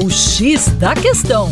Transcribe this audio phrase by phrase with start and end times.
[0.00, 1.50] O X da Questão.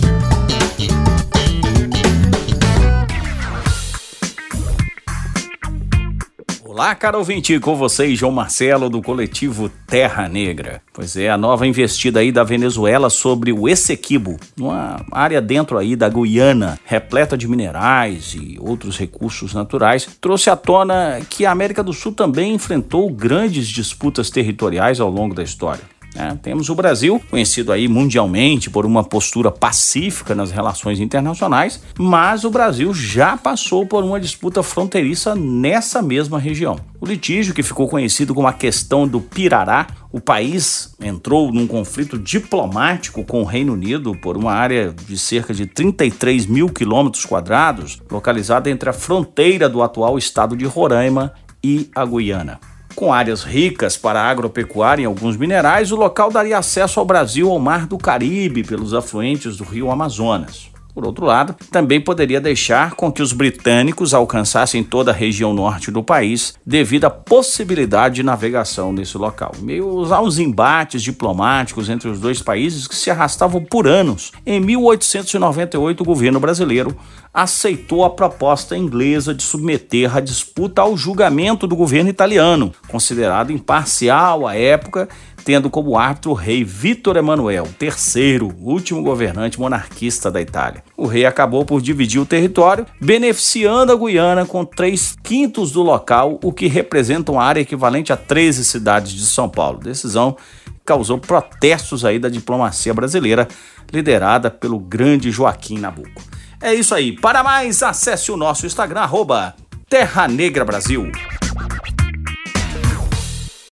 [6.64, 10.80] Olá, caro ouvinte, com vocês, João Marcelo, do coletivo Terra Negra.
[10.93, 15.97] Pois é, a nova investida aí da Venezuela sobre o Essequibo, uma área dentro aí
[15.97, 21.83] da Guiana, repleta de minerais e outros recursos naturais, trouxe à tona que a América
[21.83, 25.95] do Sul também enfrentou grandes disputas territoriais ao longo da história.
[26.19, 32.45] É, temos o Brasil, conhecido aí mundialmente por uma postura pacífica nas relações internacionais, mas
[32.45, 36.77] o Brasil já passou por uma disputa fronteiriça nessa mesma região.
[36.98, 42.19] O litígio, que ficou conhecido como a questão do Pirará, o país entrou num conflito
[42.19, 48.00] diplomático com o Reino Unido por uma área de cerca de 33 mil quilômetros quadrados,
[48.10, 52.58] localizada entre a fronteira do atual estado de Roraima e a Guiana.
[52.96, 57.59] Com áreas ricas para agropecuária e alguns minerais, o local daria acesso ao Brasil ao
[57.59, 60.70] Mar do Caribe pelos afluentes do rio Amazonas.
[60.97, 65.91] Por outro lado, também poderia deixar com que os britânicos alcançassem toda a região norte
[65.91, 72.19] do país devido à possibilidade de navegação nesse local, meio aos embates diplomáticos entre os
[72.19, 74.33] dois países que se arrastavam por anos.
[74.47, 76.97] Em 1898, o governo brasileiro
[77.36, 84.47] aceitou a proposta inglesa de submeter a disputa ao julgamento do governo italiano, considerado imparcial
[84.47, 85.06] à época
[85.44, 90.83] tendo como árbitro o rei Vítor Emanuel III, último governante monarquista da Itália.
[90.97, 96.41] O rei acabou por dividir o território, beneficiando a Guiana com 3 quintos do local,
[96.42, 99.78] o que representa uma área equivalente a 13 cidades de São Paulo.
[99.78, 100.36] Decisão
[100.84, 103.47] causou protestos aí da diplomacia brasileira,
[103.92, 106.24] liderada pelo grande Joaquim Nabuco.
[106.61, 107.12] É isso aí.
[107.12, 109.55] Para mais, acesse o nosso Instagram, arroba
[109.89, 111.12] Terra Negra Brasil.